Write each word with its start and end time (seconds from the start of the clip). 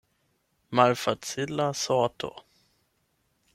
Malfacila 0.79 1.67
sorto. 1.83 2.31